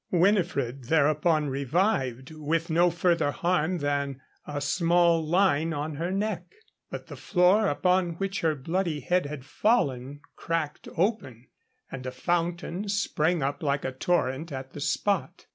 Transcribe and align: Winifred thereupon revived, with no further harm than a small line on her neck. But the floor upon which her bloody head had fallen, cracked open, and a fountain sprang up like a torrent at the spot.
Winifred 0.09 0.85
thereupon 0.85 1.47
revived, 1.47 2.31
with 2.31 2.71
no 2.71 2.89
further 2.89 3.29
harm 3.29 3.77
than 3.77 4.19
a 4.47 4.59
small 4.59 5.23
line 5.23 5.73
on 5.73 5.97
her 5.97 6.09
neck. 6.11 6.47
But 6.89 7.05
the 7.05 7.15
floor 7.15 7.67
upon 7.67 8.13
which 8.13 8.41
her 8.41 8.55
bloody 8.55 9.01
head 9.01 9.27
had 9.27 9.45
fallen, 9.45 10.21
cracked 10.35 10.87
open, 10.97 11.49
and 11.91 12.03
a 12.07 12.11
fountain 12.11 12.89
sprang 12.89 13.43
up 13.43 13.61
like 13.61 13.85
a 13.85 13.91
torrent 13.91 14.51
at 14.51 14.71
the 14.73 14.81
spot. 14.81 15.45